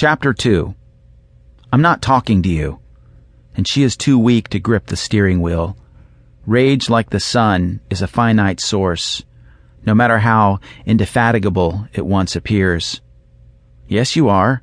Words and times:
Chapter 0.00 0.32
2 0.32 0.74
I'm 1.70 1.82
not 1.82 2.00
talking 2.00 2.40
to 2.44 2.48
you. 2.48 2.78
And 3.54 3.68
she 3.68 3.82
is 3.82 3.98
too 3.98 4.18
weak 4.18 4.48
to 4.48 4.58
grip 4.58 4.86
the 4.86 4.96
steering 4.96 5.42
wheel. 5.42 5.76
Rage 6.46 6.88
like 6.88 7.10
the 7.10 7.20
sun 7.20 7.80
is 7.90 8.00
a 8.00 8.06
finite 8.06 8.60
source, 8.60 9.22
no 9.84 9.94
matter 9.94 10.20
how 10.20 10.60
indefatigable 10.86 11.86
it 11.92 12.06
once 12.06 12.34
appears. 12.34 13.02
Yes, 13.88 14.16
you 14.16 14.30
are. 14.30 14.62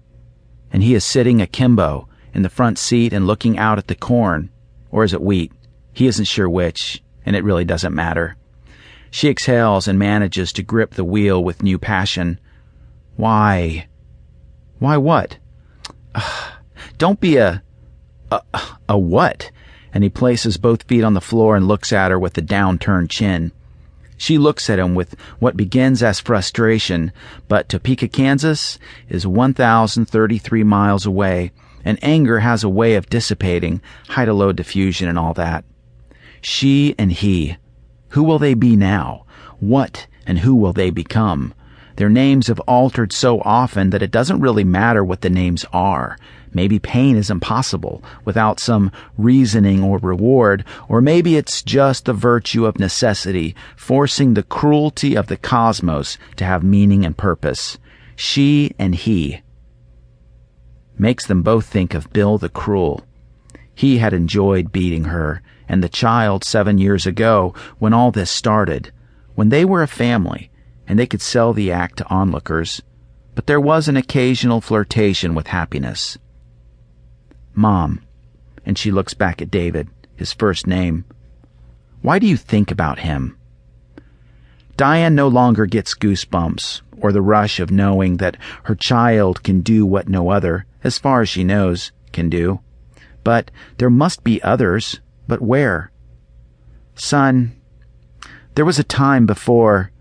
And 0.74 0.82
he 0.82 0.96
is 0.96 1.06
sitting 1.06 1.40
akimbo 1.40 2.10
in 2.34 2.42
the 2.42 2.50
front 2.50 2.80
seat 2.80 3.14
and 3.14 3.28
looking 3.28 3.60
out 3.60 3.78
at 3.78 3.86
the 3.86 3.94
corn. 3.94 4.50
Or 4.90 5.04
is 5.04 5.14
it 5.14 5.22
wheat? 5.22 5.52
He 5.94 6.08
isn't 6.08 6.26
sure 6.26 6.50
which, 6.50 7.04
and 7.28 7.36
it 7.36 7.44
really 7.44 7.64
doesn't 7.64 7.94
matter. 7.94 8.38
She 9.12 9.30
exhales 9.30 9.88
and 9.88 10.00
manages 10.00 10.52
to 10.54 10.64
grip 10.64 10.96
the 10.96 11.06
wheel 11.06 11.44
with 11.44 11.62
new 11.62 11.78
passion. 11.78 12.40
Why? 13.18 13.86
Why 14.80 14.98
what? 14.98 15.38
Don't 16.98 17.20
be 17.20 17.38
a. 17.38 17.64
A, 18.32 18.42
a 18.90 18.98
what? 18.98 19.52
And 19.94 20.04
he 20.04 20.10
places 20.10 20.58
both 20.58 20.84
feet 20.84 21.04
on 21.04 21.14
the 21.14 21.22
floor 21.22 21.56
and 21.56 21.68
looks 21.68 21.94
at 21.94 22.12
her 22.12 22.20
with 22.20 22.38
a 22.38 22.42
downturned 22.42 23.10
chin. 23.10 23.52
She 24.18 24.38
looks 24.38 24.70
at 24.70 24.80
him 24.80 24.96
with 24.96 25.16
what 25.40 25.56
begins 25.56 26.02
as 26.02 26.20
frustration, 26.20 27.12
but 27.48 27.70
Topeka, 27.70 28.08
Kansas 28.08 28.80
is 29.10 29.28
1,033 29.28 30.64
miles 30.64 31.06
away, 31.06 31.52
and 31.86 32.00
anger 32.02 32.40
has 32.40 32.64
a 32.64 32.70
way 32.70 32.96
of 32.96 33.10
dissipating, 33.10 33.80
high 34.10 34.26
to 34.26 34.34
low 34.34 34.52
diffusion 34.52 35.08
and 35.08 35.20
all 35.20 35.34
that. 35.36 35.64
She 36.42 36.96
and 36.98 37.12
he. 37.12 37.58
Who 38.10 38.24
will 38.24 38.40
they 38.40 38.56
be 38.56 38.76
now? 38.76 39.26
What 39.60 40.08
and 40.26 40.40
who 40.40 40.56
will 40.56 40.74
they 40.74 40.90
become? 40.90 41.54
Their 41.98 42.10
names 42.10 42.46
have 42.46 42.60
altered 42.62 43.12
so 43.12 43.42
often 43.42 43.90
that 43.90 44.04
it 44.04 44.12
doesn't 44.12 44.40
really 44.40 44.64
matter 44.64 45.04
what 45.04 45.22
the 45.22 45.32
names 45.32 45.66
are. 45.74 46.16
Maybe 46.54 46.78
pain 46.78 47.18
is 47.18 47.32
impossible 47.32 48.04
without 48.24 48.60
some 48.60 48.92
reasoning 49.18 49.84
or 49.84 49.98
reward, 49.98 50.64
or 50.88 51.02
maybe 51.02 51.38
it's 51.38 51.64
just 51.64 52.06
the 52.06 52.14
virtue 52.14 52.68
of 52.68 52.80
necessity, 52.80 53.56
forcing 53.76 54.36
the 54.36 54.44
cruelty 54.44 55.16
of 55.16 55.26
the 55.26 55.38
cosmos 55.38 56.20
to 56.36 56.46
have 56.46 56.64
meaning 56.64 57.04
and 57.04 57.18
purpose. 57.18 57.80
She 58.16 58.76
and 58.78 58.94
he. 58.94 59.42
Makes 61.00 61.26
them 61.26 61.42
both 61.42 61.66
think 61.66 61.96
of 61.96 62.14
Bill 62.14 62.38
the 62.38 62.50
Cruel. 62.50 63.06
He 63.74 63.98
had 63.98 64.14
enjoyed 64.14 64.72
beating 64.72 65.06
her, 65.06 65.42
and 65.68 65.84
the 65.84 65.90
child 65.90 66.44
seven 66.44 66.78
years 66.78 67.08
ago 67.08 67.56
when 67.80 67.94
all 67.94 68.12
this 68.12 68.30
started, 68.30 68.92
when 69.34 69.50
they 69.50 69.66
were 69.66 69.82
a 69.82 69.88
family 69.88 70.52
and 70.88 70.98
they 70.98 71.06
could 71.06 71.22
sell 71.22 71.54
the 71.54 71.72
act 71.72 71.98
to 71.98 72.08
onlookers, 72.08 72.82
but 73.36 73.46
there 73.46 73.60
was 73.60 73.88
an 73.88 73.98
occasional 73.98 74.62
flirtation 74.62 75.36
with 75.36 75.48
happiness. 75.48 76.18
Mom, 77.54 78.02
and 78.66 78.78
she 78.78 78.92
looks 78.92 79.14
back 79.14 79.42
at 79.42 79.52
David, 79.52 79.90
his 80.16 80.34
first 80.34 80.66
name. 80.66 81.06
Why 82.02 82.20
do 82.20 82.28
you 82.28 82.38
think 82.38 82.72
about 82.72 83.00
him? 83.00 83.38
Diane 84.78 85.16
no 85.16 85.28
longer 85.28 85.66
gets 85.66 85.96
goosebumps 85.96 86.82
or 87.00 87.12
the 87.12 87.22
rush 87.22 87.60
of 87.60 87.72
knowing 87.72 88.18
that 88.18 88.38
her 88.64 88.76
child 88.76 89.44
can 89.44 89.62
do 89.62 89.86
what 89.86 90.08
no 90.08 90.30
other, 90.30 90.66
as 90.84 90.98
far 90.98 91.22
as 91.22 91.30
she 91.30 91.44
knows, 91.44 91.92
can 92.12 92.30
do. 92.30 92.60
But 93.24 93.52
there 93.78 93.90
must 93.90 94.24
be 94.24 94.42
others. 94.42 95.00
But 95.28 95.42
where? 95.42 95.92
Son, 96.96 97.56
there 98.56 98.66
was 98.66 98.80
a 98.80 98.84
time 98.84 99.26
before 99.26 99.92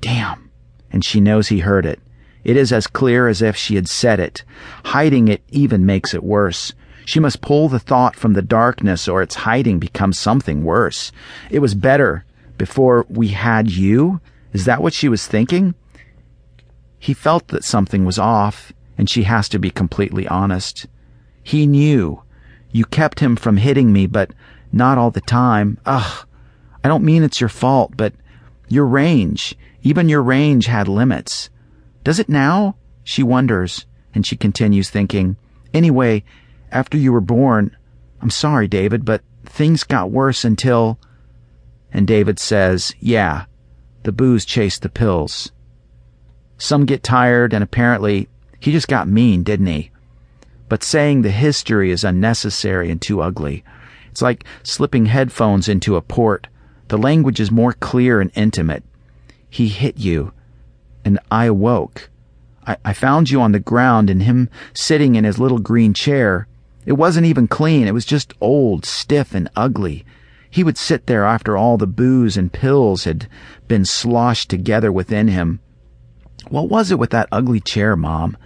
Damn. 0.00 0.50
And 0.90 1.04
she 1.04 1.20
knows 1.20 1.48
he 1.48 1.60
heard 1.60 1.86
it. 1.86 2.00
It 2.44 2.56
is 2.56 2.72
as 2.72 2.86
clear 2.86 3.28
as 3.28 3.42
if 3.42 3.56
she 3.56 3.74
had 3.74 3.88
said 3.88 4.20
it. 4.20 4.44
Hiding 4.84 5.28
it 5.28 5.42
even 5.50 5.84
makes 5.84 6.14
it 6.14 6.22
worse. 6.22 6.72
She 7.04 7.20
must 7.20 7.40
pull 7.40 7.68
the 7.68 7.78
thought 7.78 8.16
from 8.16 8.32
the 8.32 8.42
darkness 8.42 9.08
or 9.08 9.22
its 9.22 9.34
hiding 9.36 9.78
becomes 9.78 10.18
something 10.18 10.64
worse. 10.64 11.12
It 11.50 11.58
was 11.60 11.74
better 11.74 12.24
before 12.58 13.06
we 13.08 13.28
had 13.28 13.70
you? 13.70 14.20
Is 14.52 14.64
that 14.64 14.82
what 14.82 14.92
she 14.92 15.08
was 15.08 15.26
thinking? 15.26 15.74
He 16.98 17.14
felt 17.14 17.48
that 17.48 17.64
something 17.64 18.04
was 18.04 18.18
off, 18.18 18.72
and 18.96 19.08
she 19.08 19.24
has 19.24 19.48
to 19.50 19.58
be 19.58 19.70
completely 19.70 20.26
honest. 20.26 20.86
He 21.42 21.66
knew. 21.66 22.22
You 22.72 22.84
kept 22.84 23.20
him 23.20 23.36
from 23.36 23.58
hitting 23.58 23.92
me, 23.92 24.06
but 24.06 24.32
not 24.72 24.98
all 24.98 25.10
the 25.10 25.20
time. 25.20 25.78
Ugh. 25.86 26.26
I 26.82 26.88
don't 26.88 27.04
mean 27.04 27.22
it's 27.22 27.40
your 27.40 27.48
fault, 27.48 27.96
but 27.96 28.14
your 28.68 28.86
range. 28.86 29.56
Even 29.82 30.08
your 30.08 30.22
range 30.22 30.66
had 30.66 30.88
limits. 30.88 31.50
Does 32.04 32.18
it 32.18 32.28
now? 32.28 32.76
She 33.04 33.22
wonders, 33.22 33.86
and 34.14 34.26
she 34.26 34.36
continues 34.36 34.90
thinking, 34.90 35.36
Anyway, 35.72 36.24
after 36.72 36.96
you 36.96 37.12
were 37.12 37.20
born, 37.20 37.76
I'm 38.20 38.30
sorry, 38.30 38.66
David, 38.66 39.04
but 39.04 39.22
things 39.44 39.84
got 39.84 40.10
worse 40.10 40.44
until. 40.44 40.98
And 41.92 42.06
David 42.06 42.38
says, 42.38 42.94
Yeah, 42.98 43.44
the 44.02 44.12
booze 44.12 44.44
chased 44.44 44.82
the 44.82 44.88
pills. 44.88 45.52
Some 46.58 46.86
get 46.86 47.02
tired, 47.02 47.52
and 47.52 47.62
apparently 47.62 48.28
he 48.58 48.72
just 48.72 48.88
got 48.88 49.08
mean, 49.08 49.42
didn't 49.42 49.66
he? 49.66 49.90
But 50.68 50.82
saying 50.82 51.22
the 51.22 51.30
history 51.30 51.90
is 51.90 52.02
unnecessary 52.02 52.90
and 52.90 53.00
too 53.00 53.20
ugly. 53.20 53.62
It's 54.10 54.22
like 54.22 54.44
slipping 54.62 55.06
headphones 55.06 55.68
into 55.68 55.96
a 55.96 56.02
port. 56.02 56.48
The 56.88 56.98
language 56.98 57.40
is 57.40 57.50
more 57.50 57.72
clear 57.72 58.20
and 58.20 58.30
intimate. 58.34 58.84
He 59.50 59.68
hit 59.68 59.98
you. 59.98 60.32
And 61.04 61.18
I 61.30 61.46
awoke. 61.46 62.10
I, 62.66 62.76
I 62.84 62.92
found 62.92 63.30
you 63.30 63.40
on 63.40 63.52
the 63.52 63.58
ground 63.58 64.10
and 64.10 64.22
him 64.22 64.48
sitting 64.72 65.14
in 65.14 65.24
his 65.24 65.38
little 65.38 65.58
green 65.58 65.94
chair. 65.94 66.46
It 66.84 66.92
wasn't 66.92 67.26
even 67.26 67.48
clean. 67.48 67.88
It 67.88 67.94
was 67.94 68.04
just 68.04 68.34
old, 68.40 68.84
stiff, 68.84 69.34
and 69.34 69.48
ugly. 69.56 70.04
He 70.48 70.62
would 70.62 70.78
sit 70.78 71.06
there 71.06 71.24
after 71.24 71.56
all 71.56 71.76
the 71.76 71.86
booze 71.86 72.36
and 72.36 72.52
pills 72.52 73.04
had 73.04 73.28
been 73.66 73.84
sloshed 73.84 74.48
together 74.48 74.92
within 74.92 75.28
him. 75.28 75.60
What 76.48 76.68
was 76.68 76.92
it 76.92 76.98
with 76.98 77.10
that 77.10 77.28
ugly 77.32 77.60
chair, 77.60 77.96
Mom? 77.96 78.36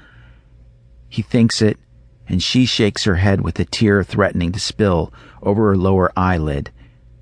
He 1.08 1.20
thinks 1.22 1.60
it, 1.60 1.78
and 2.26 2.42
she 2.42 2.64
shakes 2.64 3.04
her 3.04 3.16
head 3.16 3.42
with 3.42 3.58
a 3.60 3.64
tear 3.64 4.02
threatening 4.02 4.52
to 4.52 4.60
spill 4.60 5.12
over 5.42 5.68
her 5.68 5.76
lower 5.76 6.10
eyelid. 6.16 6.70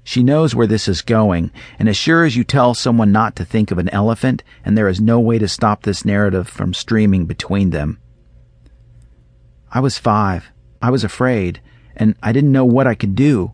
She 0.08 0.22
knows 0.22 0.54
where 0.54 0.66
this 0.66 0.88
is 0.88 1.02
going, 1.02 1.50
and 1.78 1.86
as 1.86 1.94
sure 1.94 2.24
as 2.24 2.34
you 2.34 2.42
tell 2.42 2.72
someone 2.72 3.12
not 3.12 3.36
to 3.36 3.44
think 3.44 3.70
of 3.70 3.76
an 3.76 3.90
elephant, 3.90 4.42
and 4.64 4.74
there 4.74 4.88
is 4.88 5.02
no 5.02 5.20
way 5.20 5.38
to 5.38 5.46
stop 5.46 5.82
this 5.82 6.02
narrative 6.02 6.48
from 6.48 6.72
streaming 6.72 7.26
between 7.26 7.68
them. 7.68 7.98
I 9.70 9.80
was 9.80 9.98
five. 9.98 10.50
I 10.80 10.88
was 10.88 11.04
afraid, 11.04 11.60
and 11.94 12.14
I 12.22 12.32
didn't 12.32 12.52
know 12.52 12.64
what 12.64 12.86
I 12.86 12.94
could 12.94 13.14
do. 13.14 13.52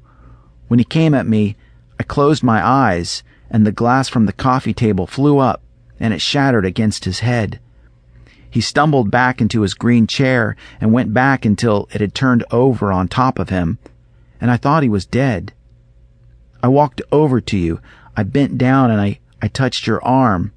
When 0.69 0.78
he 0.78 0.84
came 0.84 1.12
at 1.12 1.26
me, 1.26 1.56
I 1.98 2.04
closed 2.04 2.44
my 2.44 2.64
eyes, 2.64 3.25
and 3.50 3.66
the 3.66 3.72
glass 3.72 4.09
from 4.09 4.26
the 4.26 4.32
coffee 4.32 4.72
table 4.72 5.09
flew 5.09 5.38
up, 5.38 5.60
and 5.98 6.14
it 6.14 6.20
shattered 6.20 6.64
against 6.64 7.04
his 7.04 7.19
head. 7.19 7.59
He 8.48 8.60
stumbled 8.60 9.10
back 9.10 9.41
into 9.41 9.62
his 9.62 9.75
green 9.75 10.06
chair 10.06 10.54
and 10.81 10.93
went 10.93 11.12
back 11.12 11.44
until 11.44 11.88
it 11.93 12.00
had 12.00 12.14
turned 12.14 12.44
over 12.53 12.93
on 12.93 13.09
top 13.09 13.41
of 13.41 13.48
him, 13.48 13.78
and 14.41 14.53
I 14.53 14.56
thought 14.56 14.84
he 14.84 14.88
was 14.88 15.04
dead. 15.04 15.53
I 16.64 16.69
walked 16.69 17.02
over 17.12 17.42
to 17.42 17.58
you. 17.58 17.82
I 18.16 18.22
bent 18.22 18.56
down 18.56 18.91
and 18.91 18.98
I, 18.98 19.19
I 19.42 19.48
touched 19.48 19.86
your 19.86 20.02
arm. 20.02 20.54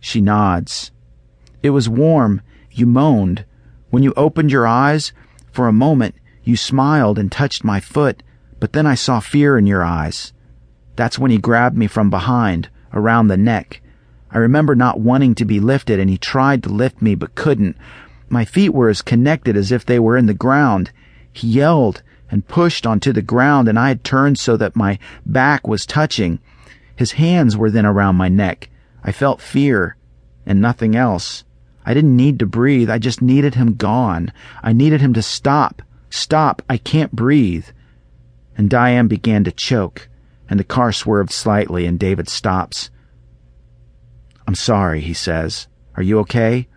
She 0.00 0.20
nods. 0.20 0.90
It 1.62 1.70
was 1.70 1.88
warm. 1.88 2.42
You 2.72 2.86
moaned. 2.86 3.44
When 3.90 4.02
you 4.02 4.12
opened 4.16 4.50
your 4.50 4.66
eyes, 4.66 5.12
for 5.52 5.68
a 5.68 5.72
moment, 5.72 6.16
you 6.42 6.56
smiled 6.56 7.20
and 7.20 7.30
touched 7.30 7.62
my 7.62 7.78
foot, 7.78 8.24
but 8.58 8.72
then 8.72 8.84
I 8.84 8.96
saw 8.96 9.20
fear 9.20 9.56
in 9.56 9.64
your 9.64 9.84
eyes. 9.84 10.32
That's 10.96 11.20
when 11.20 11.30
he 11.30 11.38
grabbed 11.38 11.78
me 11.78 11.86
from 11.86 12.10
behind, 12.10 12.68
around 12.92 13.28
the 13.28 13.36
neck. 13.36 13.80
I 14.32 14.38
remember 14.38 14.74
not 14.74 14.98
wanting 14.98 15.36
to 15.36 15.44
be 15.44 15.60
lifted, 15.60 16.00
and 16.00 16.10
he 16.10 16.18
tried 16.18 16.64
to 16.64 16.68
lift 16.68 17.00
me 17.00 17.14
but 17.14 17.36
couldn't. 17.36 17.76
My 18.28 18.44
feet 18.44 18.70
were 18.70 18.88
as 18.88 19.02
connected 19.02 19.56
as 19.56 19.70
if 19.70 19.86
they 19.86 20.00
were 20.00 20.16
in 20.16 20.26
the 20.26 20.34
ground. 20.34 20.90
He 21.32 21.46
yelled 21.46 22.02
and 22.30 22.46
pushed 22.46 22.86
onto 22.86 23.12
the 23.12 23.22
ground, 23.22 23.68
and 23.68 23.78
I 23.78 23.88
had 23.88 24.04
turned 24.04 24.38
so 24.38 24.56
that 24.56 24.76
my 24.76 24.98
back 25.26 25.66
was 25.66 25.84
touching. 25.86 26.38
His 26.94 27.12
hands 27.12 27.56
were 27.56 27.70
then 27.70 27.86
around 27.86 28.16
my 28.16 28.28
neck. 28.28 28.68
I 29.02 29.12
felt 29.12 29.40
fear 29.40 29.96
and 30.46 30.60
nothing 30.60 30.94
else. 30.94 31.44
I 31.84 31.94
didn't 31.94 32.16
need 32.16 32.38
to 32.38 32.46
breathe. 32.46 32.90
I 32.90 32.98
just 32.98 33.22
needed 33.22 33.54
him 33.54 33.74
gone. 33.74 34.32
I 34.62 34.72
needed 34.72 35.00
him 35.00 35.14
to 35.14 35.22
stop. 35.22 35.82
Stop. 36.10 36.62
I 36.68 36.76
can't 36.76 37.12
breathe. 37.12 37.66
And 38.56 38.68
Diane 38.68 39.08
began 39.08 39.44
to 39.44 39.52
choke, 39.52 40.08
and 40.48 40.60
the 40.60 40.64
car 40.64 40.92
swerved 40.92 41.32
slightly, 41.32 41.86
and 41.86 41.98
David 41.98 42.28
stops. 42.28 42.90
I'm 44.46 44.54
sorry, 44.54 45.00
he 45.00 45.14
says. 45.14 45.68
Are 45.96 46.02
you 46.02 46.18
okay? 46.20 46.68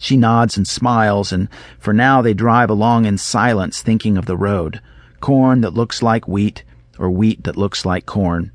She 0.00 0.16
nods 0.16 0.56
and 0.56 0.66
smiles, 0.66 1.30
and 1.30 1.48
for 1.78 1.92
now 1.92 2.22
they 2.22 2.32
drive 2.32 2.70
along 2.70 3.04
in 3.04 3.18
silence, 3.18 3.82
thinking 3.82 4.16
of 4.16 4.24
the 4.24 4.36
road. 4.36 4.80
Corn 5.20 5.60
that 5.60 5.74
looks 5.74 6.02
like 6.02 6.26
wheat, 6.26 6.64
or 6.98 7.10
wheat 7.10 7.44
that 7.44 7.58
looks 7.58 7.84
like 7.84 8.06
corn. 8.06 8.50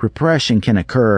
Repression 0.00 0.62
can 0.62 0.78
occur 0.78 1.06